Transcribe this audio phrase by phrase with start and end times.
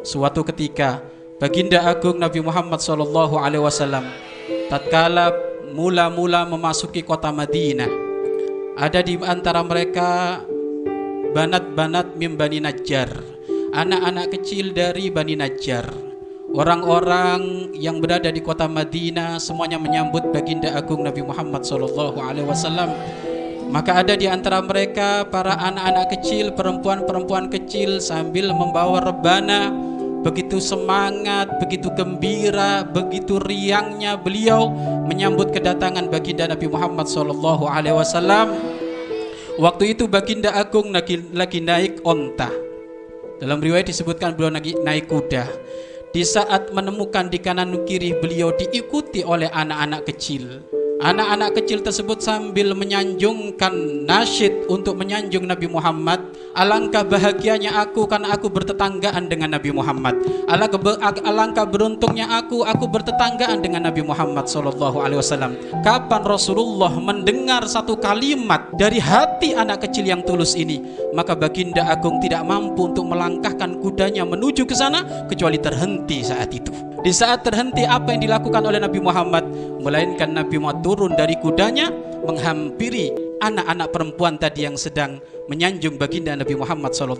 [0.00, 1.04] Suatu ketika
[1.36, 4.08] Baginda Agung Nabi Muhammad Shallallahu Alaihi Wasallam
[4.72, 5.32] tatkala
[5.76, 7.88] mula-mula memasuki kota Madinah
[8.80, 10.40] ada di antara mereka
[11.36, 13.40] banat-banat mim Bani Najjar
[13.70, 15.86] anak-anak kecil dari Bani Najjar.
[16.50, 22.90] Orang-orang yang berada di kota Madinah semuanya menyambut baginda agung Nabi Muhammad Shallallahu Alaihi Wasallam.
[23.70, 29.89] Maka ada di antara mereka para anak-anak kecil perempuan-perempuan kecil sambil membawa rebana
[30.20, 34.68] begitu semangat, begitu gembira, begitu riangnya beliau
[35.08, 38.52] menyambut kedatangan baginda Nabi Muhammad sallallahu alaihi wasallam.
[39.60, 42.48] Waktu itu baginda agung lagi, lagi naik onta.
[43.40, 45.48] Dalam riwayat disebutkan beliau lagi naik kuda.
[46.10, 50.60] Di saat menemukan di kanan kiri beliau diikuti oleh anak-anak kecil.
[51.00, 56.20] Anak-anak kecil tersebut sambil menyanjungkan nasyid untuk menyanjung Nabi Muhammad.
[56.50, 60.18] Alangkah bahagianya aku karena aku bertetanggaan dengan Nabi Muhammad.
[60.50, 65.54] Alangkah beruntungnya aku, aku bertetanggaan dengan Nabi Muhammad Sallallahu Alaihi Wasallam.
[65.86, 70.82] Kapan Rasulullah mendengar satu kalimat dari hati anak kecil yang tulus ini,
[71.14, 76.74] maka baginda agung tidak mampu untuk melangkahkan kudanya menuju ke sana kecuali terhenti saat itu.
[77.00, 79.48] Di saat terhenti apa yang dilakukan oleh Nabi Muhammad
[79.80, 81.88] Melainkan Nabi Muhammad turun dari kudanya
[82.28, 83.08] Menghampiri
[83.40, 85.16] anak-anak perempuan tadi yang sedang
[85.50, 87.18] menyanjung baginda Nabi Muhammad SAW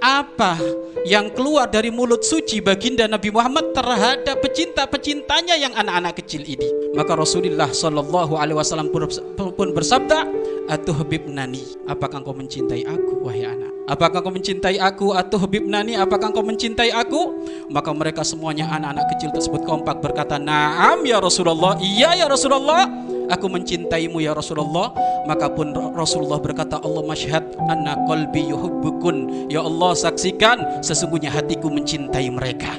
[0.00, 0.56] apa
[1.04, 6.68] yang keluar dari mulut suci baginda Nabi Muhammad terhadap pecinta-pecintanya yang anak-anak kecil ini.
[6.96, 8.88] Maka Rasulullah Shallallahu Alaihi Wasallam
[9.36, 10.24] pun bersabda,
[10.72, 13.72] "Atuh nani, apakah engkau mencintai aku, wahai anak?
[13.88, 15.12] Apakah engkau mencintai aku?
[15.12, 20.40] Atuh habib nani, apakah engkau mencintai aku?" Maka mereka semuanya anak-anak kecil tersebut kompak berkata,
[20.40, 22.88] "Naam ya Rasulullah, iya ya Rasulullah."
[23.30, 24.92] Aku mencintaimu ya Rasulullah.
[25.24, 32.28] Maka pun Rasulullah berkata Allah masyhad anna qalbi yuhibbukun ya Allah saksikan sesungguhnya hatiku mencintai
[32.28, 32.76] mereka.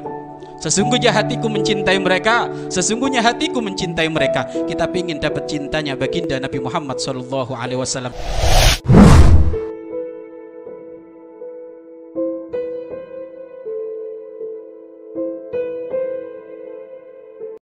[0.61, 2.45] Sesungguhnya hatiku mencintai mereka.
[2.69, 4.45] Sesungguhnya hatiku mencintai mereka.
[4.69, 7.01] Kita ingin dapat cintanya baginda Nabi Muhammad
[7.81, 8.13] Wasallam